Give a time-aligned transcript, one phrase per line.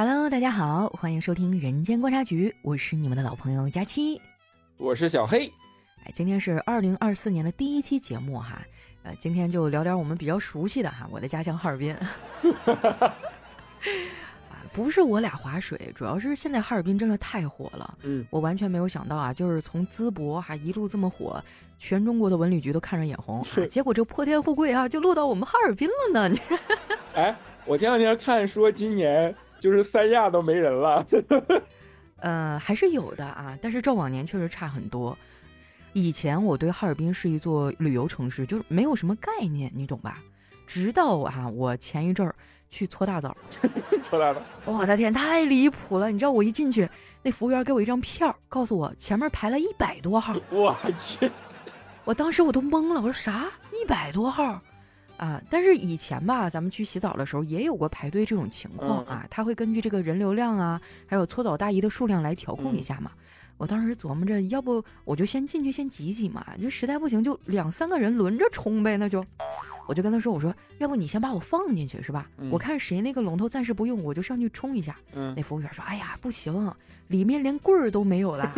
[0.00, 4.20] Hello，大家好，欢迎收听《人间观察局》，我是你们的老朋友佳期，
[4.76, 5.52] 我是小黑。
[6.04, 8.62] 哎，今天是二零二四年的第一期节目哈，
[9.02, 11.92] 呃，今天就聊点我们比较熟悉的哈，我的家乡哈尔滨。
[13.02, 13.12] 啊，
[14.72, 17.98] 不是我俩划水，主要是现在哈尔滨真的太火了。
[18.04, 21.44] 嗯，我完全没有想到啊，就是从淄博哈一路这么火，
[21.80, 26.38] 全中国的文旅局都看着眼红，结果这破天富贵啊就落到我们哈尔滨了呢。
[27.16, 27.36] 哎，
[27.66, 29.34] 我前两天看说今年。
[29.58, 31.06] 就是三亚都没人了，
[32.20, 35.16] 呃，还是有的啊，但是照往年确实差很多。
[35.92, 40.22] 以前我对哈尔滨是一座旅游城市，就是没有什么概念，你懂吧？
[40.66, 42.34] 直到啊，我前一阵儿
[42.68, 43.36] 去搓大澡，
[44.02, 46.10] 搓大澡，我的天，太离谱了！
[46.10, 46.88] 你知道我一进去，
[47.22, 51.30] 那服务员给我一张票，告诉我前面排了一百多号，我去，
[52.04, 53.46] 我当时我都懵了，我说啥？
[53.72, 54.60] 一百多号？
[55.18, 59.26] 啊，但是以前吧，咱们去洗澡的时候也有过排队这种情况啊。
[59.28, 63.10] 他会根据这个人流量啊，还有搓澡大姨的数量来调控一下嘛。
[63.56, 68.96] 我当时琢磨着，要不我就先进去先挤挤嘛，就实在不行就两三个人轮着冲呗。
[68.96, 69.24] 那就，
[69.88, 72.30] 我就跟他说，我说要不你先把我放进去是吧？
[72.52, 74.96] 我看谁那个龙头暂时不用，我就上去冲一下。
[75.34, 76.72] 那服务员说，哎呀，不行，
[77.08, 78.54] 里面连棍儿都没有了。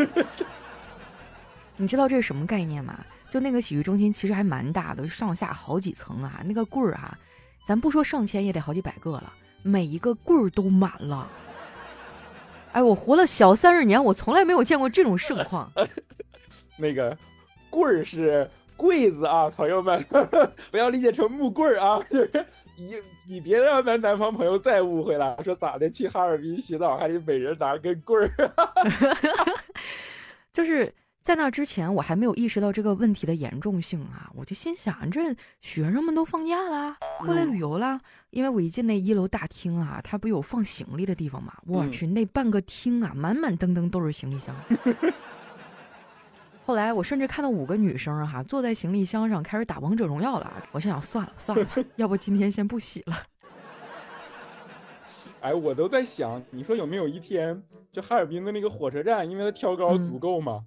[1.78, 3.02] 你知道这是什么概念吗？
[3.30, 6.42] 就那个洗浴中心其实还蛮大的，上下好几层啊。
[6.44, 7.16] 那个棍儿啊，
[7.64, 11.30] 咱不说上千也得好几百个了，每一个棍儿都满了。
[12.72, 15.70] 哎，我活了小三十年，我从来没有见过这种盛况。
[16.76, 17.16] 那个
[17.70, 20.04] 棍儿是柜子啊，朋友们
[20.72, 22.96] 不要理解成木棍儿啊， 就是你
[23.28, 28.52] 你别让咱南方朋友再误会了，说咋的去哈尔滨洗澡还得每人拿根棍儿，
[30.52, 30.92] 就是。
[31.22, 34.30] 在那之前，我还没有意识到这个问题的严重性啊！
[34.34, 38.00] 我就心想，这学生们都放假了，过来旅游了。
[38.30, 41.52] 因为我一进那一楼大厅啊，它不有放行李的地方嘛？
[41.66, 44.56] 我去，那半个厅啊，满满登登都是行李箱。
[46.64, 50.50] 后来我甚至看到五个女生哈，坐在行李箱上开始打王者荣耀了。
[50.72, 51.66] 我心想，算了算了，
[51.96, 53.22] 要不今天先不洗了。
[55.40, 60.62] 哎，我都在想，你说有没有一天，就哈尔滨的那个火车站，因为它挑高足够嘛，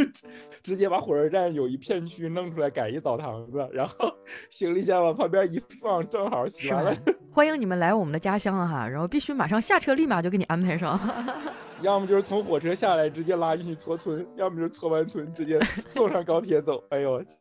[0.62, 4.12] 直接把火车站有一片区弄出来改一澡堂子，然后
[4.50, 6.94] 行李箱往旁边一放，正好洗完了。
[7.32, 11.00] 欢迎你们来我们的家乡哈，然后必须马上下车，立马就给你安排上。
[11.80, 16.84] 要么就是从火车下来直接拉进去搓村，要么就是搓完村直接送上高铁走。
[16.90, 17.34] 哎呦我去！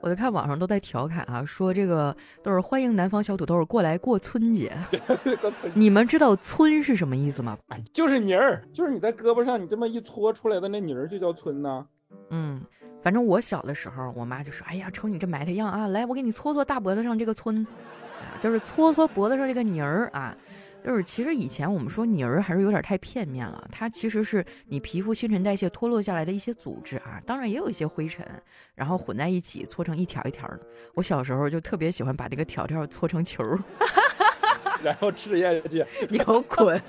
[0.00, 4.72] 我就看网上都在调侃啊，说这个都是欢迎南方小土豆过来过春节。
[5.74, 7.56] 你们知道“村”是什么意思吗？
[7.92, 11.86] 就是泥儿，就是你在胳膊上你这么一搓出来的那泥儿就叫村呢。
[12.30, 12.60] 嗯，
[13.02, 17.66] 反正我小的时候，我妈就说：“哎呀，瞅你这埋汰样啊，来，我给你搓搓大脖子上这个村，
[18.40, 20.36] 就是搓搓脖子上这个泥儿啊。”
[20.86, 28.24] 就是其实以前我们说泥儿还是有点太片面了，它其实是你皮肤新陈代谢脱落下来的一些组织啊，当然也有一些灰尘，
[28.76, 30.60] 然后混在一起搓成一条一条的。
[30.94, 33.42] 我小时候就特别喜欢把这个条条搓成球，
[34.80, 35.84] 然后吃下去。
[36.08, 36.80] 你给我滚！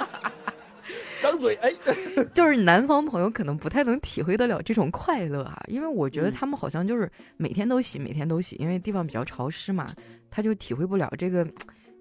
[1.22, 1.72] 张嘴哎，
[2.34, 9.86] 就是南方朋友可能不太能体会得了这种快乐啊，因为我觉得他们好像就是每天都洗，每天都洗，因为地方比较潮湿嘛，
[10.30, 11.48] 他就体会不了这个。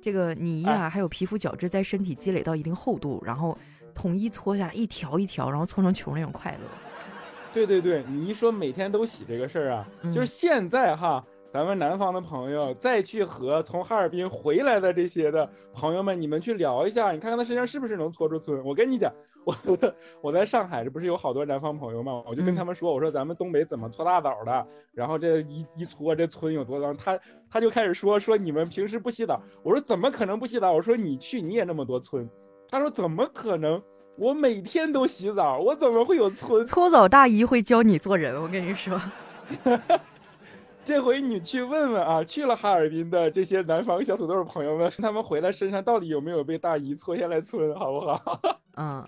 [0.06, 3.58] 这个泥呀，还有皮肤角质在身体积累到一定厚度，然后
[3.92, 6.60] 统一搓下来一条一条，然后搓成球那种快乐。
[7.52, 11.26] 对对对，你一说每天都洗这个事儿啊，就是现在哈。
[11.56, 18.62] 咱们南方的朋友再去和从哈尔滨回来的这些的朋友们，你们去聊一下，你看看他身上是不是能搓出村。
[18.66, 19.10] 我跟你讲，
[19.46, 19.56] 我
[20.22, 22.22] 我在上海这不是有好多南方朋友吗？
[22.28, 27.18] 我就跟他们说，我说咱们东北怎么搓大澡的，然后这一一搓这村有多脏，他
[27.50, 29.42] 他就开始说说你们平时不洗澡。
[29.64, 30.74] 我说怎么可能不洗澡？
[30.74, 32.30] 我说你去你也那么多村。
[32.68, 33.82] 他说怎么可能？
[34.18, 36.66] 我每天都洗澡，我怎么会有村？
[36.66, 39.00] 搓澡大姨会教你做人，我跟你说。
[40.86, 48.40] 这回你去问问啊，去了哈尔滨的这些南方小土豆朋友们，他们回来身上到底有没有被大姨搓下来村，好不好？
[48.78, 49.04] 嗯，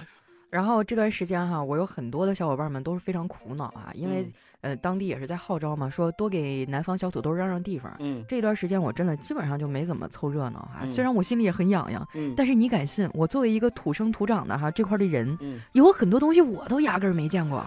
[0.49, 4.27] 然后这段时间哈，我有很多的小伙伴们都是非常苦恼啊，因为
[4.61, 7.95] 呃当地也是在号召嘛，说多给南方小土豆让让地方。
[7.99, 12.33] 嗯，这段时间我真的基本上就没怎么凑热闹哈，虽然我心里也很痒痒，嗯。
[12.35, 15.37] 但是你敢信，我作为一个土生土长的哈这块的人，
[15.73, 17.63] 有很多东西我都压根儿没见过，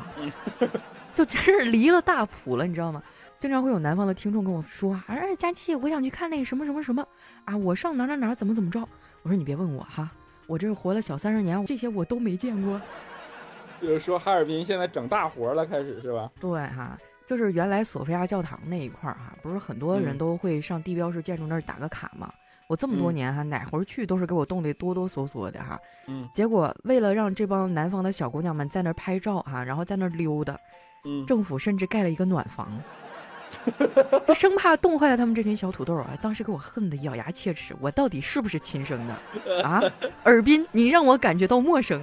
[1.14, 3.00] 就真是离了大谱了，你知道吗？
[3.40, 7.02] 经常会有南方的听众跟我说：“啊，佳琪，我想去看那什么什么什么
[7.46, 8.78] 啊，我上哪哪哪怎么怎么着。”
[9.24, 10.10] 我说：“你别问我哈，
[10.46, 12.78] 我这活了小三十年，这些我都没见过。
[13.80, 16.30] ”就是说哈尔滨现在整大活了，开始是吧？
[16.38, 22.30] 对哈，就是原来索菲亚教堂那一块儿哈，不是很多人都会上地标式建筑那儿打个卡嘛。
[22.66, 25.80] 我这么多年哈，哪回去都是给我冻得哆哆嗦嗦的哈。
[26.08, 26.28] 嗯。
[26.30, 30.54] 结果为了让这帮南方的小姑娘们在那儿拍照哈，然后在那儿溜达，
[31.06, 32.70] 嗯，政府甚至盖了一个暖房，
[34.26, 36.10] 就生怕冻坏了他们这群小土豆啊。
[36.22, 39.82] 当时给我恨得咬牙切齿，我到底是不是亲生的啊？
[40.24, 42.02] 尔滨，你让我感觉到陌生。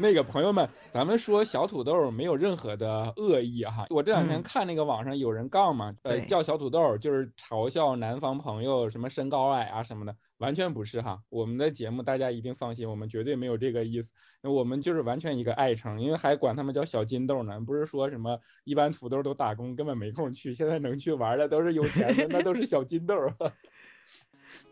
[0.00, 3.86] 那个朋友们，咱们说小土豆没有任何的恶意哈。
[3.90, 11.20] 我这两天看那个网上有人杠嘛，呃，叫小土豆就是嘲笑南方朋友什么身高矮啊什么的，完全不是哈。
[11.28, 14.10] 我们的节目大家一定放心，我们绝对没有这个意思。
[14.42, 17.60] 我们就是完全一个爱称，因为还管他们叫小金豆呢。
[17.60, 23.14] 不是说什么一般土豆都打工，根本没空去，现在能去玩的都是有钱的，那都是小金豆。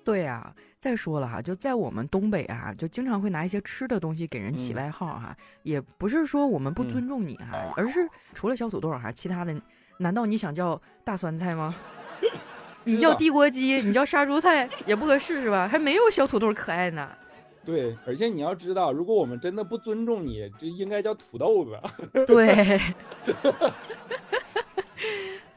[0.04, 0.54] 对呀。
[0.80, 9.60] 再说了哈，就在我们东北啊，就经常会拿一些吃的东西给人起外号哈，也不是说我们不尊重你哈，而是除了小土豆哈，其他的，
[9.96, 11.74] 难道你想叫大酸菜吗？
[12.84, 15.66] 你叫地锅鸡，你叫杀猪菜也不合适是吧？
[15.66, 17.10] 还没有小土豆可爱呢。
[17.64, 22.24] 对，而且你要知道，如果我们真的不尊重你，这应该叫土豆子。
[22.24, 22.80] 对。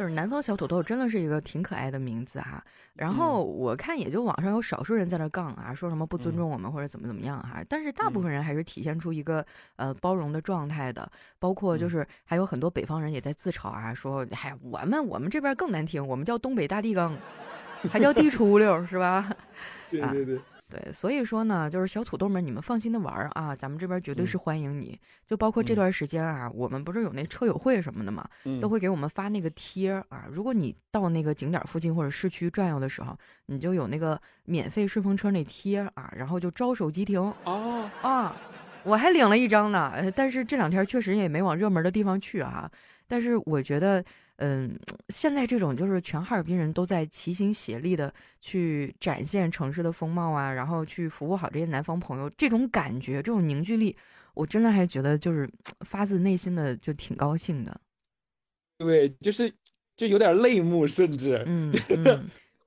[0.02, 2.60] 就是南方小土豆真的是一个挺可爱的名字哈，
[2.96, 9.46] 然后我看也就网上有少数人在那杠啊，说什么不尊重我们或者怎么怎么样哈，但是大部分人还是体现出一个
[9.76, 11.08] 呃包容的状态的，
[11.38, 17.16] 包括就是还有很多北方人也在自嘲啊，说嗨我们我们这边更难听，我们叫东北大地缸，
[17.92, 19.32] 还叫地 出溜是吧？
[19.92, 20.40] 对对对。
[20.72, 24.98] 对，所以说呢，就是小土豆们，你们放心的玩儿啊，咱们这边绝对是欢迎你。
[25.28, 28.26] 就包括这段时间啊，我们不是有那车友会什么的嘛，
[28.62, 30.26] 都会给我们发那个贴儿啊。
[30.32, 33.14] 如果你到那个景点附近或者市区转悠的时候，
[33.48, 37.20] 你就有那个免费顺风车那贴儿啊，然后就招手即停。
[37.44, 38.34] 哦啊，
[38.84, 42.72] 我还领了一张呢，但是这两天确实也没往热门的地方去啊。
[43.08, 44.04] 但是我觉得。
[44.44, 44.76] 嗯，
[45.10, 53.96] 现在这种就是全哈尔滨人都在齐心协力的去展现城市的风貌啊，然后去服务好这些南方朋友，这种感觉，这种凝聚力，
[54.34, 55.48] 我真的还觉得就是
[55.86, 57.80] 发自内心的就挺高兴的。
[58.80, 59.54] 对，就是
[59.96, 61.72] 就有点泪目，甚至 嗯。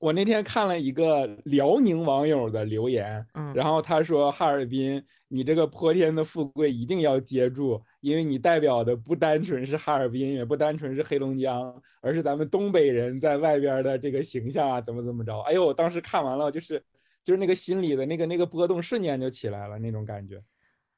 [0.05, 15.41] 我那天看了一个辽宁网友的留言，嗯，然后他说：“哈尔滨，你这个泼天的富贵一定要接住，因为你代表的不单纯是哈尔滨，也不单纯是黑龙江，而是咱们东北人在外边的这个形象啊，怎么怎么着？
[15.41, 16.85] 哎呦，我当时看完了，就是
[17.25, 20.39] 就是那个心里的那个那个波动瞬间就起来了那种感觉。”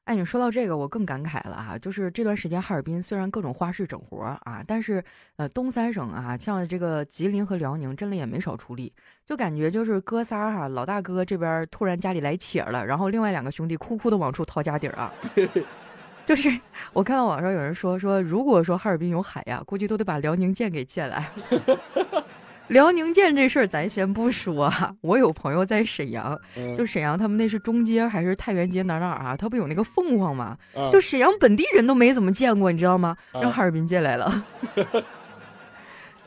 [0.07, 1.77] 哎，你说到这个，我更感慨了哈。
[1.77, 5.03] 就是这段时间，哈尔滨虽然各种花式整活啊，但是
[5.35, 8.93] 呃，东三省啊，像这个吉林和辽宁，真的也没少出力。
[9.25, 15.11] 就感觉就是哥仨哈，老大哥这边突然家里来且了，然后另外两个兄弟哭哭的往出掏家底儿啊。
[16.23, 16.57] 就是
[16.93, 21.29] 我看到网上有人说说，如果说哈尔滨有海呀，估计都得把辽宁舰给借来。
[22.67, 24.71] 辽宁舰这事儿咱先不说，
[25.01, 26.37] 我有朋友在沈阳，
[26.75, 29.37] 就沈阳他们那是中街还是太原街哪哪啊？
[29.37, 30.57] 他不有那个凤凰吗？
[30.91, 33.15] 就沈阳本地人都没怎么见过，你知道吗？
[33.33, 34.43] 让哈尔滨借来了。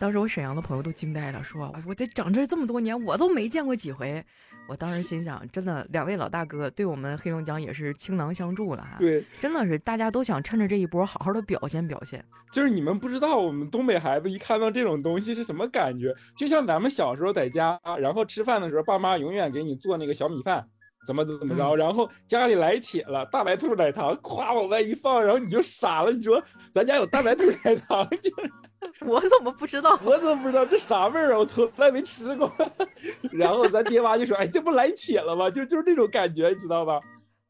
[0.00, 4.24] 当时我沈阳的朋友都惊呆了，说我这整这这么多年，我都没见过几回。
[4.66, 8.96] 我当时心想，真的，两位老大哥对我们黑龙江也是倾囊相助了哈。
[8.98, 12.24] 对，真的是大家都想趁着这一波好好的表现表现。
[12.50, 20.66] 就是你们不知道，我们东北孩子一看到这种东西是什么感觉，就像咱们小时候在家，然后吃饭的时候，爸妈永远给你做那个小米饭，
[21.06, 26.42] 怎么怎么着，然后家里来且了大白兔奶糖，咵往外一放，然后你就傻了，你说
[26.72, 28.50] 咱家有大白兔奶糖， 就是。
[29.06, 29.98] 我怎么不知道？
[30.02, 31.38] 我怎么不知道这啥味儿啊？
[31.38, 32.50] 我从来没吃过。
[33.30, 35.50] 然后咱爹妈就说：“哎，这不来且了吗？
[35.50, 37.00] 就就是这种感觉，你知道吧？”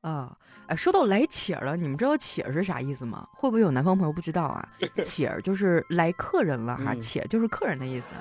[0.02, 0.34] 啊，
[0.66, 3.26] 哎，说到来且了，你们知道且是啥意思吗？
[3.34, 4.68] 会不会有南方朋友不知道啊？
[5.04, 8.12] 且就是来客人了哈，且就是客人的意思。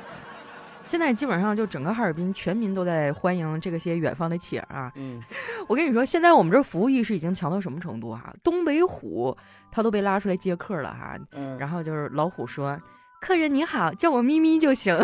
[0.88, 4.92] 现在基本上就整个哈尔滨全民都在欢迎这个些远方的且啊。
[4.96, 5.22] 嗯，
[5.68, 8.34] 我跟你说，现在我们这服务意识已经强到什么程度哈？
[8.44, 9.36] 东北虎
[9.72, 11.18] 他都被拉出来接客了哈。
[11.32, 12.80] 嗯，然后就是老虎说。
[13.22, 14.98] 客人你好，叫我咪咪就行。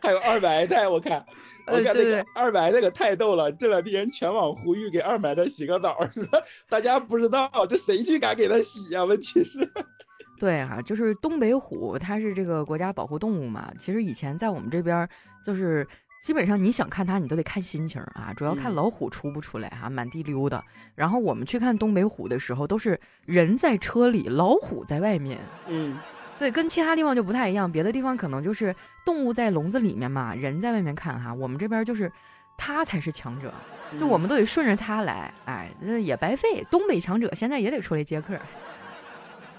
[0.00, 1.24] 还有二白菜，我看，
[1.66, 3.50] 我看那个二白那个太逗了。
[3.52, 5.96] 这两天全网呼吁给二白菜洗个澡，
[6.68, 9.02] 大家不知道这谁去敢给他洗呀？
[9.04, 9.66] 问题是，
[10.38, 13.72] 对哈，就是东北虎，它是这个国家保护动物嘛。
[13.78, 15.08] 其实以前在我们这边
[15.44, 15.86] 就是。
[16.24, 20.64] 基本上你想看它，你都得看心情啊，主要看老虎出不出来哈，满地溜达。
[20.94, 25.38] 然后我们去看东北虎的时候，都是人在车里，老虎在外面。
[25.66, 25.98] 嗯，
[26.38, 31.34] 对，跟其他地方就不太一样，别的地方可能就是动物在笼子里面嘛，人在外面看哈。
[31.34, 32.10] 我们这边就是
[32.56, 33.52] 它才是强者，
[34.00, 36.66] 就我们都得顺着它来，哎，那也白费。
[36.70, 38.34] 东北强者现在也得出来接客。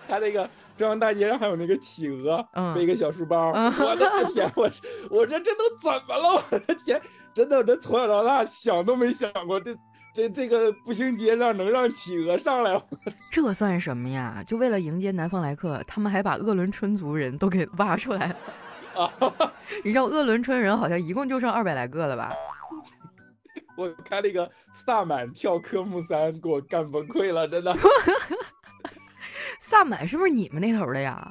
[0.07, 3.50] 他那个中央大街上还有那个企鹅，背一个小书包。
[3.51, 4.69] 我的天，我
[5.09, 6.43] 我这这都怎么了？
[6.51, 7.01] 我的天，
[7.33, 9.75] 真的，我这从小到大想都没想过，这
[10.13, 12.81] 这这个步行街上能让企鹅上来？
[13.31, 14.43] 这算什么呀？
[14.45, 18.35] 就为了迎接南方来客，他们还把鄂伦春族人都给挖出来了。
[19.03, 19.12] 啊，
[19.83, 22.31] 你知道鄂伦春人好像一共就剩二百来个了吧？
[23.77, 27.75] 我看那个萨满跳科目三，给我干崩溃了，真的。
[29.65, 31.27] 萨满是不是你们那头的呀？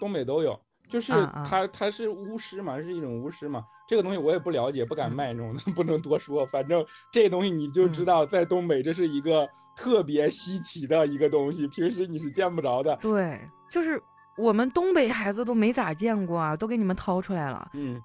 [0.00, 1.12] 东北都有，就是
[1.48, 3.62] 他他是巫师嘛，是一种巫师嘛。
[3.86, 6.46] 这个东西我也不了解，不敢卖弄， 不能多说。
[6.46, 12.96] 反正这东西你就知道，在东北这是一个特别稀奇的一个东西，平时你是见不着的。
[13.02, 13.38] 对，
[13.70, 14.02] 就是
[14.38, 17.70] 我们东北孩子都没咋见过啊，都给你们掏出来了。
[17.74, 18.00] 嗯，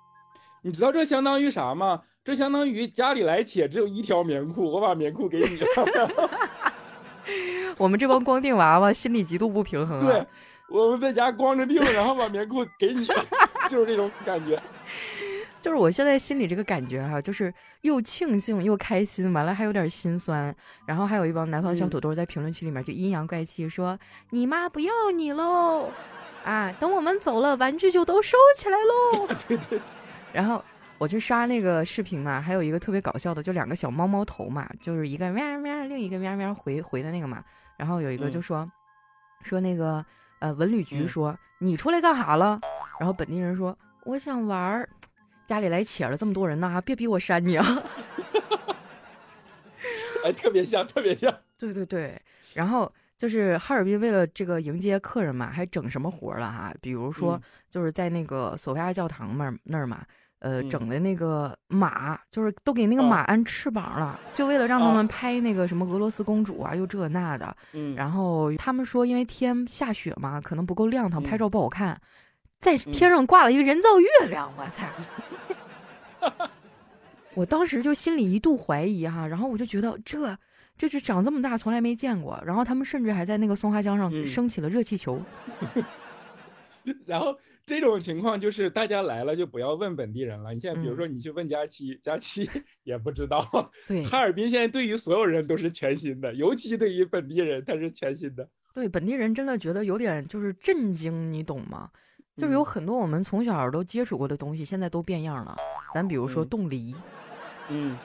[0.61, 2.01] 你知道这相当于啥吗？
[2.21, 5.59] 这相当于家里来且只有一条棉裤，我把棉裤给你。
[7.79, 10.05] 我们这帮光腚娃娃心里极度不平衡。
[10.05, 10.23] 对，
[10.69, 13.07] 我们在家光着腚，然后把棉裤给你，
[13.67, 14.61] 就是这种感觉。
[15.61, 20.55] 就是我现在心里这个感觉哈，就是又庆幸又开心，完了还有点心酸。
[20.85, 23.97] 然后还有一帮南方小土豆在评论区里面就阴阳怪气说
[24.31, 25.89] ：“你妈不要你喽，
[26.43, 29.27] 啊，等我们走了，玩具就都收起来喽。
[29.47, 29.79] ”对对。
[30.33, 30.61] 然后。
[30.97, 37.41] 我去刷那个视频嘛，还有一个特别搞笑的，就两个小猫猫头嘛，就是一个喵喵，另一个喵喵回回的那个嘛。
[37.79, 38.69] 然后有一个就说，
[39.41, 40.05] 说那个
[40.39, 42.59] 呃文旅局说你出来干哈了？
[42.99, 44.89] 然后本地人说我想玩儿，
[45.47, 47.65] 家里来且了这么多人呢，别逼我删你啊！
[50.25, 51.33] 哎，特别像，特别像。
[51.57, 52.21] 对对对，
[52.53, 56.73] 然后就是哈尔滨为了这个迎接客人嘛，还整什么活了哈？
[56.81, 60.05] 比如说就是在那个索菲亚教堂那儿那儿嘛。
[60.39, 67.53] 呃，整的那个马，就是都给那个马安翅膀了，就为了让他们拍那个什么俄罗斯公主啊，又这那的。
[67.73, 71.99] 嗯，然后他们说，因为天下雪嘛，可能不够亮堂，拍照不好看，
[72.59, 74.49] 在天上挂了一个人造月亮。
[74.57, 74.65] 我
[76.29, 76.47] 操！
[77.35, 80.37] 我当时就心里一度怀疑哈，然后我就觉得这
[80.77, 82.41] 这是长这么大从来没见过。
[82.45, 85.21] 然后他们甚至还在那个松花江上升起了热气球。
[87.05, 87.37] 然后。
[87.69, 90.51] 这种情况就是大家来了就不要问本地人了。
[90.53, 92.49] 你现在比如说你去问佳期， 佳期
[92.83, 93.47] 也不知道。
[93.87, 98.49] 对，哈尔滨现在对于所有人都是全新的，尤其对于本地人他是全新的。
[98.73, 101.91] 对，本地人真的觉得有点就是震惊，你懂吗？
[102.37, 105.55] 就是有很多我们从小都接触过的东西，现在都变样了。
[105.93, 106.95] 咱比如说冻梨，
[107.69, 107.95] 嗯，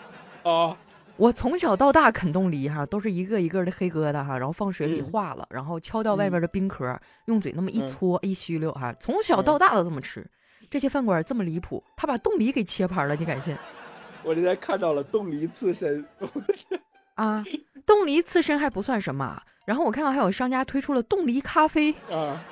[0.43, 0.77] 哦。
[1.17, 10.27] 我从小到大啃冻梨哈，都是一个一个的黑疙瘩哈，然后放水里化了，然后敲掉外边的冰壳，用嘴那么一搓一吸溜哈，从小到大都这么吃。
[10.71, 13.57] 这些饭馆这么离谱，他把冻梨给切盘了，你敢信？
[14.25, 16.05] 我这天看到了冻梨刺身，
[17.15, 17.45] 啊，
[17.87, 22.43] 冻梨刺身还不算什么，然后我看到还有商家推出了冻梨咖啡啊。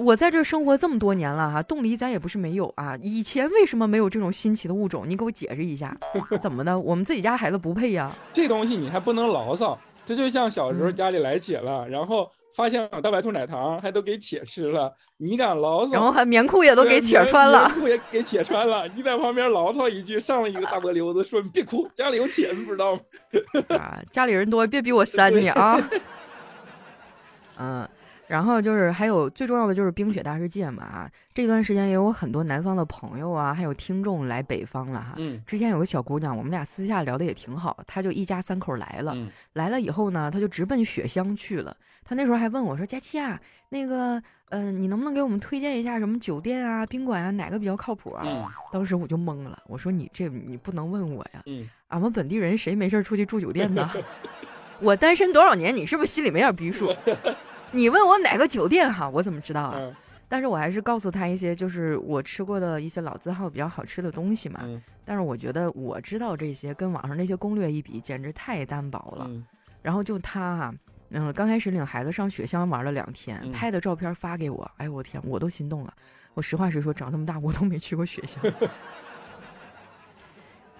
[0.00, 2.96] 我在这生活这么多年了哈，冻梨咱也不是没有啊。
[3.02, 5.04] 以前为什么没有这种新奇的物种？
[5.06, 5.94] 你给我解释一下，
[6.40, 6.78] 怎么的？
[6.78, 8.10] 我们自己家孩子不配呀？
[8.32, 15.92] 这东西你还不能牢骚，这就像小时候家里来且了，然后发现大白兔奶糖还都给且吃了，你敢牢骚？
[15.92, 18.88] 然后还棉裤也都给且穿了，棉裤也给且穿了。
[18.96, 23.00] 你在旁边牢骚一句，上了一个大波溜子，说你别哭，家里有且，你不知道吗？
[23.76, 25.78] 啊，家里人多，别逼我扇你啊。
[27.60, 27.86] 嗯。
[28.30, 35.14] 然后就是还有最重要的就是冰雪大世界嘛啊，这段时间也有很多南方的朋友啊，还有听众来北方了哈。
[35.16, 35.42] 嗯。
[35.44, 39.14] 之前有个小姑娘，我们俩私下聊的也挺好，她就一家三口来了。
[39.16, 39.28] 嗯。
[39.54, 41.76] 来了以后呢，她就直奔雪乡去了。
[42.04, 48.44] 她那时候还问我说：“佳琪啊，那个，嗯，你能不能给我们推荐一下什么酒店啊、宾馆啊，哪个比较靠谱啊？”嗯。
[48.70, 51.42] 当时我就懵了，我说：“你这你不能问我呀。
[51.46, 51.68] 嗯。
[51.88, 53.90] 俺们本地人谁没事出去住酒店呢？
[54.78, 56.94] 我单身多少年，你是不是心里没点逼数？”
[57.72, 59.96] 你问我哪个酒店哈，我怎么知道啊？
[60.28, 64.60] 但是我还是告诉他一些，就是我吃过的一些老字号比较好吃的东西嘛。
[65.04, 69.28] 但是我觉得我知道这些，跟网上那些攻略一比，简直太单薄了。
[69.82, 70.74] 然后就他哈，
[71.10, 75.92] 嗯，刚开始领孩子上雪乡玩了两天，拍的照片发给我，哎我天，我都心动了。
[76.34, 78.40] 我实话实说，长这么大我都没去过雪乡，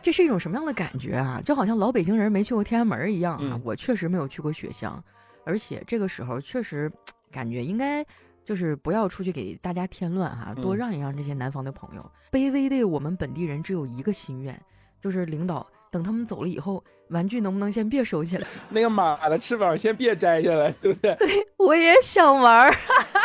[0.00, 1.42] 这是一种什么样的感觉啊？
[1.44, 3.60] 就好像老北京人没去过天安门一样啊！
[3.64, 5.02] 我确实没有去过雪乡。
[5.50, 6.88] 而且这个时候确实
[7.32, 8.06] 感觉应该
[8.44, 12.12] 就是不要出去给大家添乱哈，多让一让这些南方的朋友。
[12.30, 14.56] 卑微的我们本地人只有一个心愿，
[15.00, 18.46] 就是领导等他们走了以后，玩具能不能先别收起来？
[18.70, 21.16] 那个马的翅膀先别摘下来，对不对？
[21.16, 22.74] 对，我也想玩儿。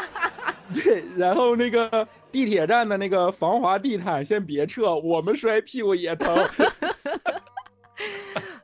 [0.73, 6.35] 对，然后那个地铁站的那个防滑地毯先别撤，我们摔屁股也疼。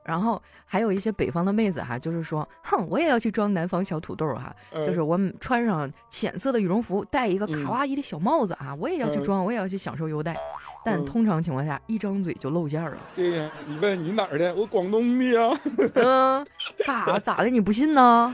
[0.03, 10.35] 然后还有一些北方的妹子哈，就是说，哼，我也要去装南方小土豆哈，就是我穿上浅色的羽绒服，戴一个卡哇伊的小帽子啊，我也要去装，我也要去享受优待。
[10.83, 12.97] 但通常情况下，一张嘴就露馅了。
[13.15, 14.55] 对呀，你问你哪儿的？
[14.55, 15.59] 我广东的呀。
[15.93, 16.43] 嗯，
[16.83, 17.19] 干啥？
[17.19, 17.51] 咋的？
[17.51, 18.33] 你不信呢？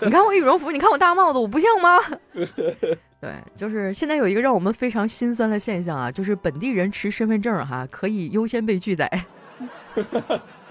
[0.00, 1.98] 你看我羽绒服，你看我大帽子，我不像吗？
[3.20, 9.10] 对，就是现在有一个让我们非常心酸的现象啊，就是本地人持身份证哈可以优先被拒载。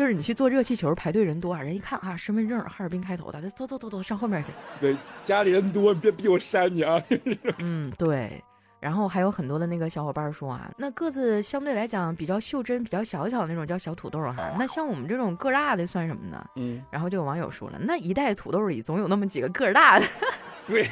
[0.00, 4.50] 就是你去坐热气球排队人多啊，人一看啊身份证哈尔滨开头的，走走走走上后面去。
[4.80, 6.98] 对，家里人多，别逼我删你啊。
[7.60, 8.42] 嗯，对。
[8.80, 14.54] 然后还有很多的那个小伙伴说啊，那个子相对来讲比较袖珍、比较小巧的那种叫小土豆哈。
[14.58, 16.42] 那像我们这种个大的算什么呢？
[16.56, 16.82] 嗯。
[16.90, 20.06] 然后就有网友说了，那一袋土豆里总有那么几个个大的。
[20.66, 20.88] 对，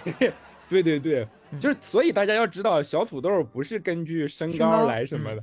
[0.68, 1.26] 对对对，
[1.58, 5.42] 就是所以大家要知道，小土豆不是根据身高来什么的，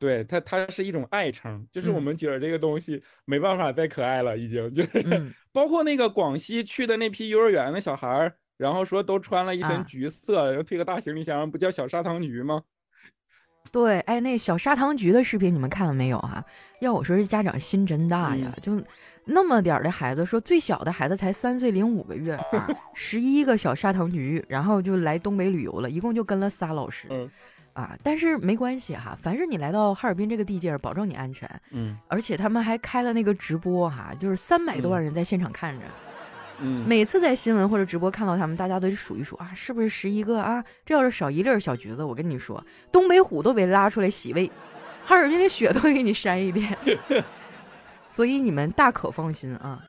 [0.00, 4.90] 对它它是一种爱称，就是我们觉得这个东西没办法再可爱了，已经就是
[5.52, 8.34] 包括那个广西去的那批幼儿园的小孩儿。
[8.56, 12.62] 然后说都穿了一身橘色，然后推个大行李箱，不叫小砂糖橘吗？
[13.72, 16.44] 对，哎，那小砂糖橘的视频你们看了没有啊？
[16.82, 18.54] 要我说，这家长心真大呀！
[18.60, 18.78] 就
[19.24, 27.08] 那么点儿的孩子，说最小的孩子才三岁零五个月啊， 十一个小砂糖橘，然后就来东北旅游了，一共就跟了仨老师，
[27.80, 35.86] 啊，但是没关系哈，凡是你来到哈尔滨这个地界儿，保证你安全，嗯，而且他们还开了那个直播哈，就是三百多万人在现场看着。
[36.62, 40.62] 嗯每次在新闻或者直播看到他们，大家都数一数啊，是不是十一个啊？
[40.84, 44.50] 这要是少一粒小橘子，我跟你说，东北虎都被拉出来洗胃，
[45.02, 46.76] 哈尔滨的雪都给你扇一遍。
[48.10, 49.82] 所以你们大可放心啊。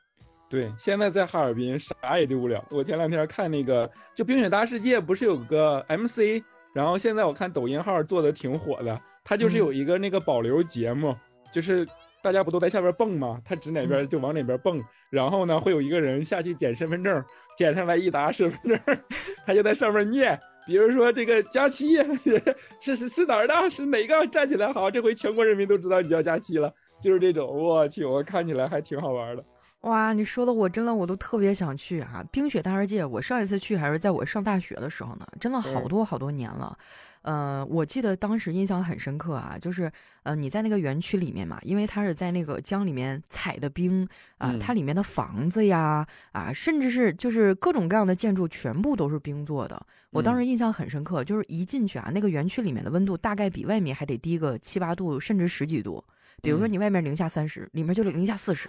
[0.48, 2.64] 对，现在在哈尔滨啥也丢不了。
[2.70, 11.14] 我前两天看那个，就冰雪大世界不是有个 MC，然后现在我看抖音号做的挺火的，它就是有一个那个保留节目，
[11.52, 11.86] 就是。
[12.24, 13.42] 大家不都在下边蹦吗？
[13.44, 17.20] 他指哪边就往哪边蹦，然后呢，会有一个人下去捡身份证，
[17.58, 18.98] 捡上来一沓身份证，
[19.44, 21.96] 他就在上面念，比如说这个佳期
[22.80, 23.68] 是是是哪儿的？
[23.68, 24.24] 是哪个？
[24.28, 26.72] 站起来好，这回全国人民都知道你叫佳期了。
[27.00, 29.44] 就是这种，我去，我看起来还挺好玩的。
[29.82, 32.24] 哇，你说的我真的我都特别想去啊！
[32.30, 36.76] 冰雪大世界，我上一次去还是在我上大学的时候呢，真的好多好多年了。
[37.22, 39.90] 呃，我记得当时印象很深刻啊，就是
[40.22, 49.80] 呃，你在那个园区里面嘛，因为它是在那个江里面采的冰啊，它里面的房子呀啊，甚至是就是各种各样的建筑全部都是冰做的。
[50.10, 56.04] 我当时印象很深刻，就是一进去啊，那个园区里面的温度大概比外面还得低个七八度，甚至十几度。
[56.40, 58.68] 比如说你外面零下三十，里面就零下四十。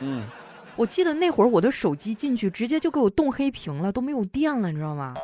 [0.00, 0.26] 嗯，
[0.76, 5.14] 我记得那会儿我的手机进去直接就给我冻黑屏了，都没有电了，你知道吗？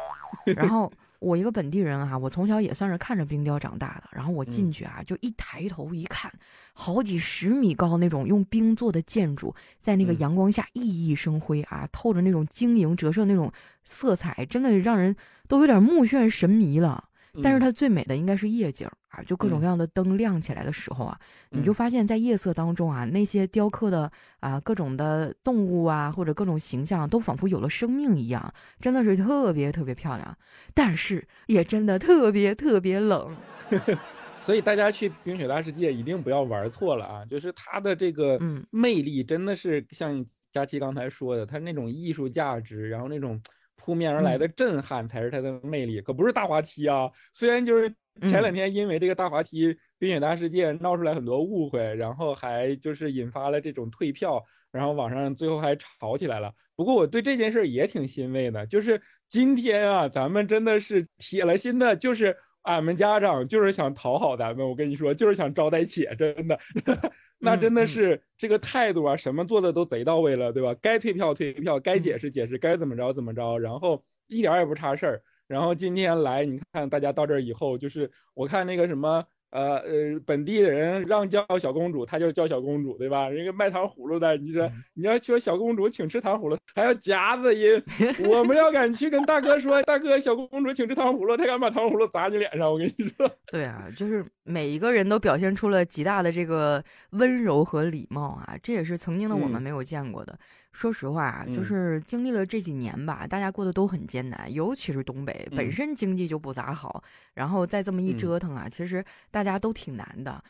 [0.57, 0.91] 然后。
[1.21, 4.05] 我一个本地人啊，我从小也算是看着冰雕长大的。
[4.13, 6.33] 然后我进去啊，就一抬头一看，
[6.73, 13.53] 好几十米高那种用冰做的建筑，在那个阳光下熠熠生辉啊，透着那种晶莹折射那种
[13.85, 15.17] 色彩，真的让人
[15.49, 17.03] 都有点目眩神迷了。
[17.43, 21.19] 但是它最美的应该是夜景啊，就各种各样的灯亮起来的时候啊，
[21.51, 30.37] 你就发现，在夜色当中啊，那些雕刻的啊各种的动物啊，或者各种形象，都仿佛有了生命一样，真的是特别特别漂亮。
[30.75, 33.35] 但是也真的特别特别冷，
[34.43, 37.25] 所以大家去冰雪大世界一定不要玩错了啊！
[37.25, 38.39] 就是它的这个
[38.71, 43.41] 魅力，真的是像佳琪刚才说的，它那种艺术价值，然后那种。
[43.81, 47.09] 扑面而来的震撼才是它的魅力，可不是大滑梯啊！
[47.33, 56.53] 虽然就是前两天因为这个大滑梯冰雪大世界闹出来很多误会，然后还就是引发了这种退票，然后网上最后还吵起来了。
[56.77, 62.37] 不过我对这件事也挺欣慰的，就是今天啊，咱们真的是铁了心的，就是。
[62.63, 66.59] 俺们家长就是想讨好咱们，我跟你说，就是想招待且，真的，
[67.41, 70.75] 那真的是这个态度啊，什么做的都贼到位了，对吧？
[70.83, 75.23] 该退票退票，该解释解释，该怎么着怎么着，然后一点也不差事儿。
[75.49, 79.25] 然后今天来，你看大家到这儿以后，就是我看那个什么。
[79.51, 83.31] 呃呃，本地的人让叫小公主，她就叫小公主，对吧？
[83.31, 87.83] 人家卖糖葫芦的，你说你要说小公主请吃糖葫芦，还要夹子音。
[88.29, 93.31] 我们要敢去跟大哥说，大哥，小公主请吃糖葫芦，他敢把糖葫芦砸你脸上，我跟你说。
[93.47, 100.39] 对啊，就是每一个人都表现出了极大的这个温柔和礼貌啊，这也是曾经的我们没有见过的。
[100.79, 107.03] 说实话，就是经历了这几年吧，大家过得都很艰难，尤其是东北本身经济就不咋好，
[107.35, 110.41] 然后再这么一折腾啊，其实大家都挺难的。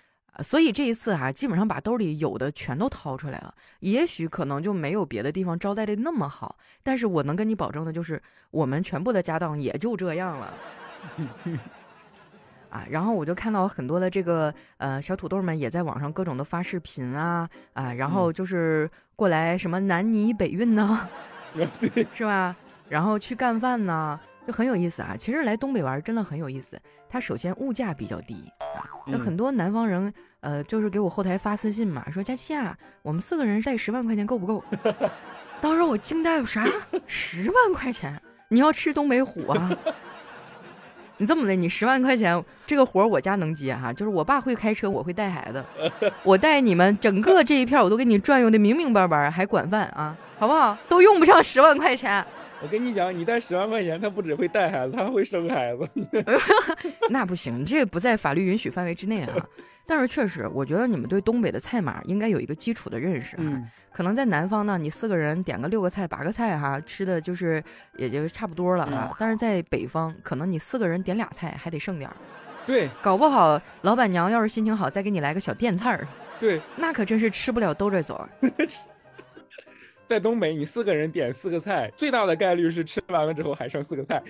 [0.42, 3.54] 所以这一次啊，基本上把兜里有的全都掏出来了。
[3.80, 10.52] 也许可能就没有别的地方招待的那么好，但是我能跟你保证的就是，我们全部的家当也就这样了。
[12.70, 21.08] 啊，然后我就看到很多的这个呃小土豆们也在网上各种的发视频啊啊，然后就是过来什么南泥北运呢，
[21.80, 22.54] 对，是吧？
[22.88, 25.14] 然后去干饭呢，就很有意思啊。
[25.18, 34.62] 其实来东北玩真的很有意思，它首先物价比较低啊，有很多南方人呃就是给我后台发私信嘛，说佳期啊，我们四个人带十万块钱够不够？
[35.60, 36.64] 当时我惊呆了，啥？
[37.06, 38.20] 十万块钱？
[38.50, 39.70] 你要吃东北虎啊？
[41.18, 45.62] 你这么的，你十万块钱这个活儿我家能接哈，就是我爸会开车，我会带孩子，
[46.24, 50.76] 我带你们整个这一片我都给你转悠的明明白白，还管饭啊，好不好？
[50.88, 52.24] 都用不上十万块钱。
[52.60, 55.88] 我跟你讲，你带十万块钱，他不只会带孩子，他还会生孩子。
[57.08, 59.34] 那不行，这不在法律允许范围之内啊。
[59.86, 63.62] 但是确实，我觉得你们对东北的菜码应该有一个基础的认识啊。
[63.90, 67.62] 可能在南方呢，你四个人点个六个菜、八个菜哈，吃的就是
[67.96, 69.16] 也就差不多了啊。
[69.18, 72.16] 但是在北方，可能你四个人点俩菜还得剩点儿。
[72.66, 76.06] 对，搞不好老板娘要是心情好，再给你来个小垫菜儿。
[76.38, 78.28] 对，那可真是吃不了兜着走。
[80.08, 84.22] 在东北，你四个人点四个菜，最大的概率是吃完了之后还剩四个菜。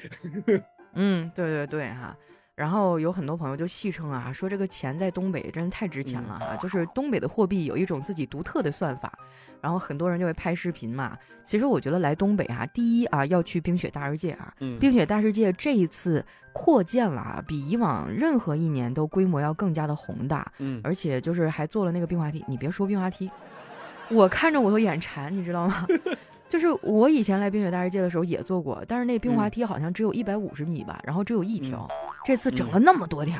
[0.95, 2.17] 嗯，对对对哈。
[2.57, 9.17] 然后有很多朋友就戏称啊，说这个钱在东北真是太值钱了哈，就是东北的货币有一种自己独特的算法。
[9.61, 11.17] 然后很多人就会拍视频嘛。
[11.45, 20.51] 其实我觉得来东北啊，第一啊要去冰雪大世界啊，冰雪大世界这一次扩建了啊，比以往任何一年都规模要更加的宏大。
[20.59, 23.31] 嗯，而且就是还做了那个冰滑梯，你别说冰滑梯，
[24.11, 25.87] 我看着我都眼馋，你知道吗？
[26.49, 31.87] 就是我以前来冰雪大世界的时候也坐过，但是那冰滑梯好像只有一百五十米吧，然后只有一条。
[32.25, 33.39] 这次整了那么多条，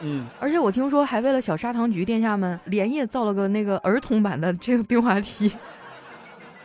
[0.00, 5.50] 嗯，而且我听说还为了小砂糖橘殿下们连夜造了个那个儿童版的这个冰滑梯。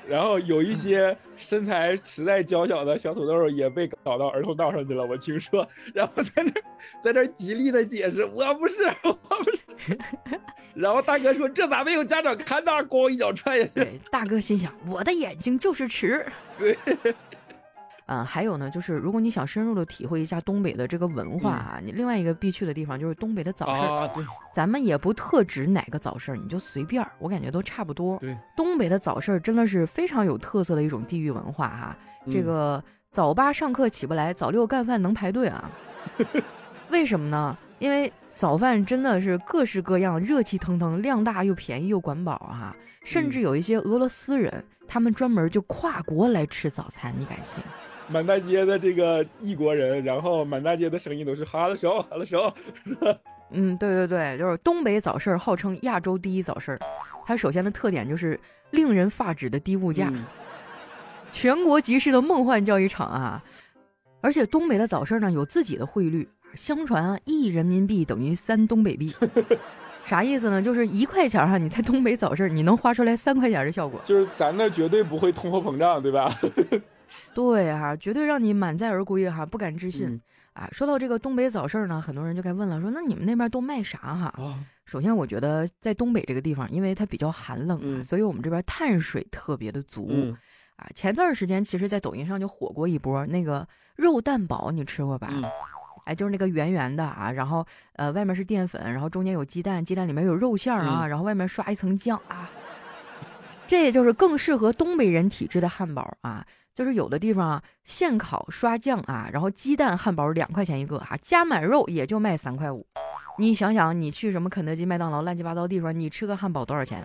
[0.10, 6.52] 然后有一些身材实在娇小的小土豆也被搞到儿童道上去了，我听说，然后在那
[7.02, 9.98] 在那极力的解释，我不是， 我不是。
[10.74, 13.88] 然后大哥说：“这咋没有家长看呢？”咣一脚踹下去。
[14.10, 16.26] 大哥心想：“我的眼睛就是尺。
[16.58, 16.76] ”对。
[18.10, 23.82] 啊，还有呢，就是如果你想深入的体会一下东北的这个文化啊，你另外一个必去的地方就是东北的早市。
[23.86, 24.26] 啊，对。
[24.56, 28.17] 咱们也不特指哪个早市，你就随便，我感觉都差不多。
[28.17, 28.36] 对。
[28.58, 31.98] 东北的早市真的是非常有特色的一种地域文化哈。
[32.32, 35.69] 这个早八上课起不来，早六干饭能排队啊。
[36.89, 37.56] 为什么呢？
[37.78, 42.76] 因为早饭真的是各式各样，热气腾腾，量大又便宜又管饱哈。
[43.04, 47.63] 甚至有一些俄罗斯人，他们专门就跨国来吃早餐，你敢信？
[48.10, 52.54] 满大街的这个异国人，然后满大街的声音都是哈了手， 哈了手。
[53.52, 56.78] 嗯，对对对，就是东北早市号称亚洲第一早市，
[57.26, 58.39] 它首先的特点就是
[58.72, 60.12] 令人发指的低物价，
[61.32, 63.43] 全国集市的梦幻交易场啊！
[64.22, 69.15] 而且东北的早市呢有自己的汇率，相传啊一人民币等于三东北币，
[70.06, 70.62] 啥意思呢？
[70.62, 76.30] 就是一块钱哈，你在东北早市你能花出来三块钱的效果，就是咱那绝对不会通货膨胀，对吧？
[77.34, 80.19] 对哈，绝对让你满载而归哈，不敢置信
[80.54, 80.67] 啊！
[80.72, 84.34] 说到这个东北早市呢，很多人就该问了，说那你们那边都卖啥哈？
[84.86, 90.10] 首先我觉得在东北这个地方，因为它比较寒冷啊，所以我们这边碳水特别的足
[90.76, 90.88] 啊。
[90.95, 95.30] 前段时间其实，在抖音上就火过一波那个肉蛋堡，你吃过吧？
[96.06, 102.50] 哎，就是那个圆圆的啊，然后呃外面是淀粉，然后中间有鸡蛋，鸡蛋里面有肉馅儿啊，然后外面刷一层酱啊，
[103.67, 106.43] 这也就是更适合东北人体质的汉堡啊。
[106.80, 112.88] 就是有的地方啊，现烤刷酱啊，然后鸡蛋汉堡两块钱一个哈，加满肉也就卖三块五。
[113.38, 117.04] 你想想，你去什么肯德基、麦当劳乱七八糟地方，你吃个汉堡多少钱？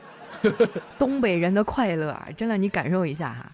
[0.96, 3.50] 东北人的快乐啊，真的你感受一下哈。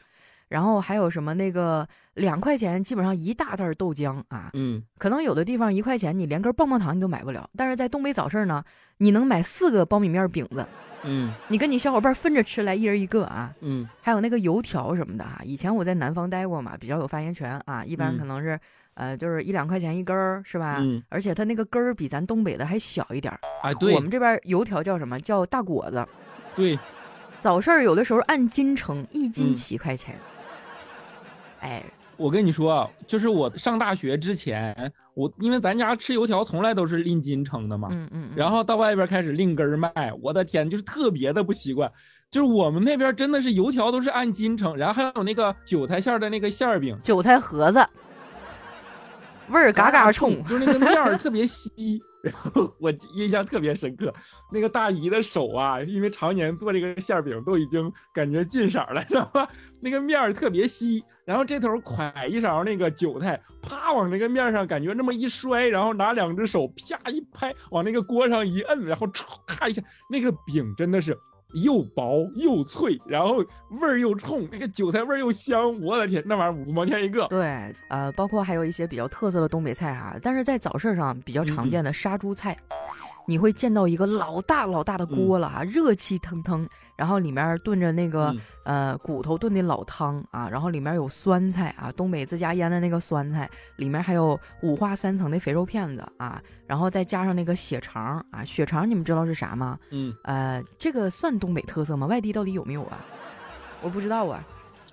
[0.49, 8.63] 然后还有什么那个两块钱，基本上一大袋豆浆啊，嗯，可能有的地方一块钱你连根棒棒糖你都买不了，但是在东北早市呢，
[8.99, 10.67] 你能买四个苞米面饼子。
[11.03, 13.53] 嗯，你跟你小伙伴分着吃，来一人一个啊。
[13.61, 15.41] 嗯，还有那个油条什么的啊。
[15.45, 17.85] 以前我在南方待过嘛，比较有发言权啊。
[17.85, 18.59] 一般可能是，
[18.95, 20.77] 呃，就是一两块钱一根儿，是吧？
[20.81, 21.03] 嗯。
[21.09, 23.41] 而且它那个根儿比咱东北的还小一点儿。
[23.63, 23.95] 哎，对。
[23.95, 26.07] 我们这边油条叫什么叫大果子？
[26.55, 26.79] 对。
[27.41, 30.15] 早市有的时候按斤称，一斤七块钱。
[31.61, 31.83] 哎。
[32.21, 41.91] 我跟你说啊，就是我上大学之前，我因为咱家吃油条从来都是拎斤称的嘛，嗯嗯，然后到外边开始拎根卖，我的天，就是特别的不习惯。
[42.31, 47.85] 就是我们那边真的是油条都是按斤称，然后还有那个韭菜馅的那个馅饼，韭菜盒子，
[49.49, 51.71] 味儿嘎嘎冲，就是那个面儿特别稀。
[52.23, 54.13] 然后我印象特别深刻，
[54.53, 59.49] 那个大姨的手啊，因为常年做这个馅饼，都已经感觉进色了，知道吧？
[59.81, 61.03] 那个面儿特别稀。
[61.31, 71.17] 然后这头㧟一勺那个韭菜，啪往那个面上感觉那么一摔，然后拿两只手啪一拍，往那个锅上一摁，然后唰一下，那个饼真的是
[71.65, 73.37] 又薄又脆，然后
[73.81, 77.29] 味儿又冲，那个韭菜味儿又香，我的天，那玩意儿五毛钱一个。
[77.29, 82.57] 对，呃，包括还有一些比较特色的东北菜哈，但是在早市上比较常见的杀猪菜。
[83.31, 99.79] 你会见到一个老大老大的锅了啊，热气腾腾，然后里面炖着那个呃骨头炖的老汤啊，然后里面有酸菜啊，东北自家腌的那个酸菜，里面还有五花三层的肥肉片子啊，然后再加上那个血肠啊，血肠你们知道是啥吗？
[99.91, 102.09] 嗯，呃，这个算东北特色吗？
[102.09, 102.99] 外地到底有没有啊？
[103.81, 104.45] 我不知道啊。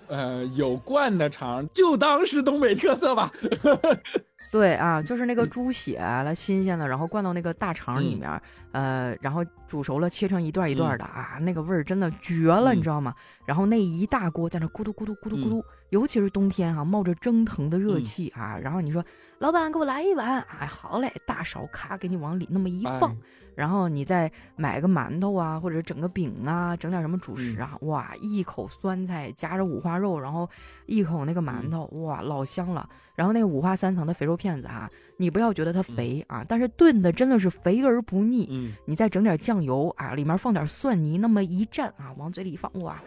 [0.06, 3.32] 呃，有灌的肠就当是东北特色吧。
[4.50, 8.40] 对啊，就是那个猪血了，新鲜的，然后灌到那个大肠里面，
[8.72, 13.14] 呃，然后煮熟了，切成一段一段的啊，那个味儿真的绝了，你知道吗？
[13.44, 19.04] 然后那一大锅在那咕嘟咕嘟咕嘟咕嘟，尤其是冬天哈，冒着蒸腾的热气啊，然后你说
[19.38, 23.14] 老板给我来一碗，哎，好嘞，大勺咔给你往里那么一放。
[23.56, 30.48] 然后你再买个馒头啊，或者整个饼啊，整点什么主食啊，哇，一口酸菜夹着五花肉，然后
[30.86, 32.88] 一口那个馒头，哇，老香了。
[33.18, 38.46] 然后那个五花三层的肥肉片子哈，你不要觉得它肥啊，但是炖的真的是肥而不腻。
[38.48, 43.02] 嗯，你再整点酱油啊，里面放点蒜泥，那么一蘸啊，往嘴里一放，哇，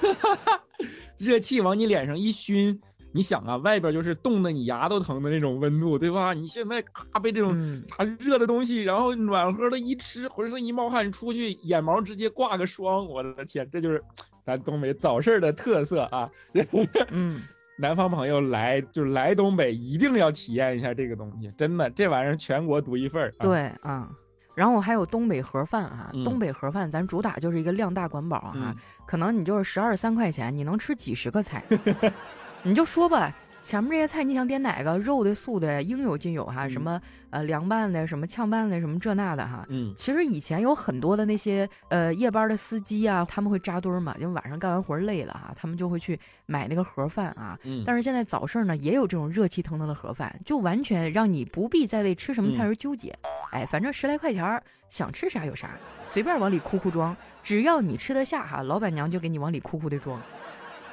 [1.18, 2.80] 热气往你脸上一熏。
[3.12, 6.32] 你想啊，外边就是冻得你牙都疼的那种温度，对吧？
[6.32, 14.02] 你现在咔被这种它热的东西，然后暖和的一吃，浑身一冒汗，出去眼毛直接挂个霜，我的天，这就是
[14.46, 16.30] 咱东北早市的特色啊！
[17.10, 17.42] 嗯，
[17.80, 23.32] 南方朋友来就是来东北，一定要体验一下这个东西，真的，这玩意儿全国独一份儿。
[23.38, 24.10] 对啊，
[24.54, 31.64] 然后还有东北盒饭啊，东北盒饭咱主打就是一个量大管饱啊，可能你就是十二三块钱，你能吃几十个菜。
[32.62, 34.98] 你就说吧，前面这些菜你想点哪个？
[34.98, 36.68] 肉的、素的，应有尽有哈。
[36.68, 39.64] 什么呃凉拌的，什么炝拌的，什么这那的哈。
[39.68, 47.58] 嗯，其实以前有很多的那些呃夜班的司机啊，他们会扎堆儿嘛，因为晚上干完活累了哈，他们就会去买那个盒饭啊。
[47.64, 47.84] 嗯。
[47.86, 53.14] 但是现在早市呢，也有这种热气腾腾的盒饭，就完全让你不必再为吃什么菜而纠结。
[53.52, 55.70] 哎，反正十来块钱儿，想吃啥有啥，
[56.06, 60.20] 随便往里哭哭装，只要你吃得下哈，老板娘就给你往里哭哭的装。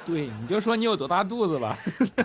[0.08, 1.78] 对，你就说你有多大肚子吧。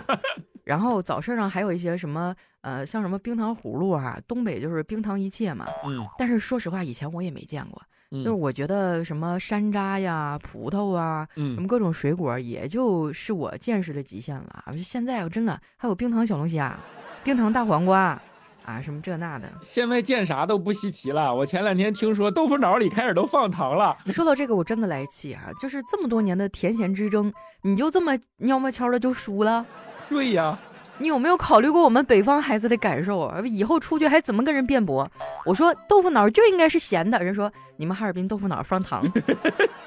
[0.64, 5.66] 然后早市上还有一些什么，呃，像什么冰糖葫芦啊，东北就是冰糖一切嘛。
[5.84, 6.06] 嗯。
[6.16, 7.80] 但是说实话，以前我也没见过。
[8.10, 14.64] 就是我觉得什么山楂呀、葡萄啊，什么各种水果，也就是我见识的极限了。
[14.78, 16.78] 现在我真的还有冰糖小龙虾、
[17.22, 18.20] 冰糖大黄瓜。
[18.64, 21.34] 啊，什么这那的，现在见啥都不稀奇了。
[21.34, 23.94] 我前两天听说豆腐脑里开始都放糖了。
[24.06, 25.50] 说到这个，我真的来气啊！
[25.60, 29.66] 就是这么多年的甜咸之争，你就这么蔫么悄的就输了？
[30.08, 30.58] 对呀，
[30.96, 33.40] 你有没有考虑过我们北方孩子的感受啊？
[33.44, 35.10] 以后出去还怎么跟人辩驳？
[35.44, 39.04] 我说豆腐脑就应该是咸的，人说你们哈尔滨豆腐脑放糖，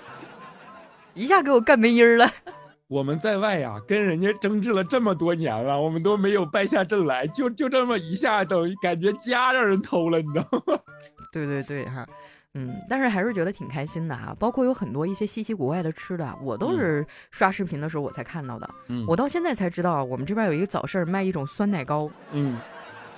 [1.16, 2.32] 一下给我干没音儿了。
[2.88, 10.80] 我们在外呀，跟人家争执了这么多年了，我们都没有败下阵来，就就这么一下，等于感觉家让人偷了，你知道吗？
[11.34, 12.08] 对对对，哈，
[12.54, 14.34] 嗯，但是还是觉得挺开心的哈。
[14.40, 18.70] 包括有很多一些稀奇古怪的吃的，我都是刷视频的时候我才看到的。
[18.88, 22.58] 嗯，我到现在才知道，我们这边有一个早市卖一种酸奶糕，嗯，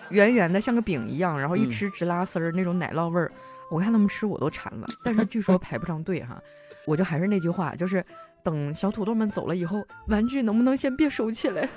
[0.10, 3.32] 圆圆的像个饼一样，然后一吃直拉丝儿那种奶酪味儿。
[3.70, 6.42] 我看他们吃我都馋了，但是据说排不上队哈。
[6.88, 8.04] 我就还是那句话，就是。
[8.44, 11.68] 等小土豆们走了以后，玩具能不能先别收起来？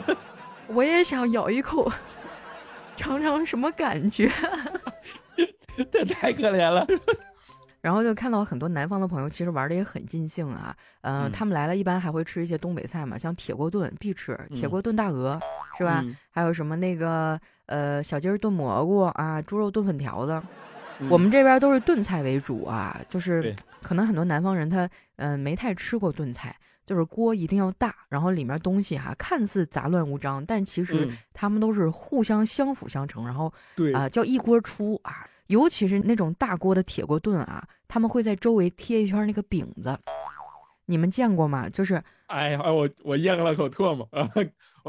[0.68, 1.90] 我也想咬一口，
[2.96, 4.30] 尝尝什么感觉。
[5.90, 6.86] 这太可怜了。
[7.80, 10.72] 然后就看到很多南方的朋友，其实玩的也很尽兴啊。
[11.00, 15.40] 嗯，他们来了一般还会吃一些东北菜嘛，像铁锅炖必吃，铁锅炖大鹅
[15.76, 16.04] 是吧？
[16.30, 20.40] 还有什么那个呃小鸡儿炖蘑菇啊，猪肉炖粉条子。
[21.08, 24.88] 我们这边都是炖菜为主啊，就是可能很多南方人他。
[25.16, 39.96] 嗯，没太吃过炖菜，就是锅一定要大，然后里面东西哈看似杂乱无章，但其实他们都是互相相辅相成，然后对啊叫一锅出啊，尤其是那种大锅的铁锅炖啊，他们会在周围贴一圈那个饼子。
[40.92, 41.70] 你们见过吗？
[41.70, 44.28] 就是，哎呀，我我咽了口唾沫啊！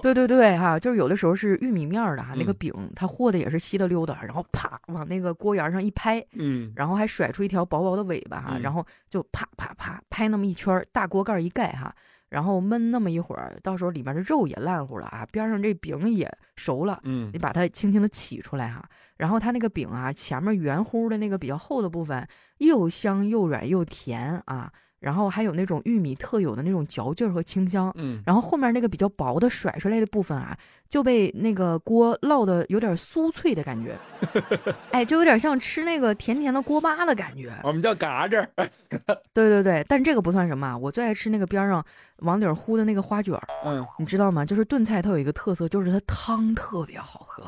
[0.01, 11.95] 对对对，哈，就是有的时候是玉米面的哈，那个饼它和的也是稀的溜的，然后啪往那个锅沿上一拍，嗯，然后还甩出一条薄薄的尾巴哈，然后就啪啪啪拍那么一圈，大锅盖一盖哈，
[12.27, 18.83] 然后焖那么一会儿，到时候里面的肉也烂乎了啊，边上这饼也熟了，嗯，你把它轻轻的起出来哈，
[19.15, 24.71] 然后它那个饼啊，前面圆乎的那个比较厚的部分又香又软又甜啊。
[25.03, 30.57] 然后还有那种玉米特有的那种嚼劲儿和清香，嗯，然后后面那个比较薄的甩出来的部分啊，
[30.89, 33.97] 就被那个锅烙的有点酥脆的感觉，
[34.91, 37.51] 哎，就有点像吃那个甜甜的锅巴的感觉。
[37.63, 38.47] 我们叫嘎子。
[39.33, 41.83] 对对对，但这个不算什么，我最爱吃那个边上
[42.19, 43.47] 往里糊的那个花卷儿。
[43.65, 44.45] 嗯，你知道吗？
[44.45, 47.43] 就是炖菜它有一个特色，就是它汤特别好喝。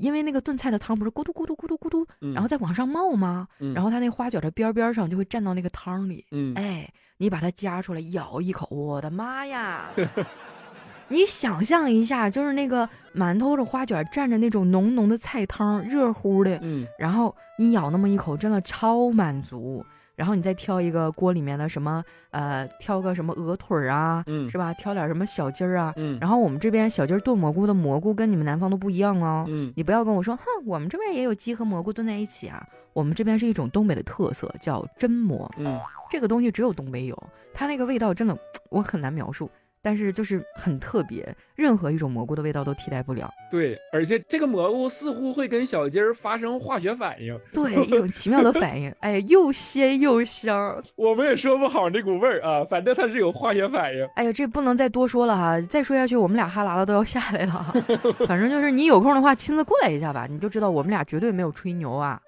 [0.00, 3.46] 因为那个炖菜的汤不是咕嘟咕嘟咕嘟咕嘟，然后再往上冒吗？
[3.74, 6.24] 然后它那花卷的边边上就会蘸到那个汤里。
[6.30, 9.90] 嗯，哎，你把它夹出来咬一口，我的妈呀！
[11.08, 16.58] 你想象一下，就是那个馒头的花卷蘸着那种浓浓的菜汤，热乎的。
[16.62, 19.84] 嗯，然后你咬那么一口，真的超满足。
[20.20, 24.74] 然后你再挑一个锅里面的什么，呃，挑个什么鹅腿儿啊，嗯，是吧？
[24.74, 26.18] 挑点什么小鸡儿啊，嗯。
[26.20, 29.72] 然后我们这边小鸡儿炖蘑菇的蘑菇跟你们南方都不一样哦，嗯。
[29.74, 32.62] 你不要跟我说，哼，我们这边也有鸡和蘑菇炖在一起啊。
[32.92, 35.50] 我们这边是一种东北的特色，叫榛蘑。
[35.56, 35.80] 嗯，
[36.10, 37.16] 这个东西只有东北有，
[37.54, 38.36] 它那个味道真的
[38.68, 39.50] 我很难描述。
[39.82, 43.30] 但是就是很特别，任何一种蘑菇的味道都替代不了。
[43.50, 48.94] 对，而且这个蘑菇似乎会跟小鸡儿发生化学反应，对，一种奇妙的反应。
[49.00, 50.82] 哎，又鲜又香。
[50.96, 54.06] 我们也说不好那股味儿啊，反正它是有化学反应。
[54.16, 57.74] 哎呀，这不能再多说了哈，再说下去我们俩哈喇子都要下来了。
[58.28, 62.20] 反正就是你有空的话，亲自过来一下吧，你就知道我们俩绝对没有吹牛啊。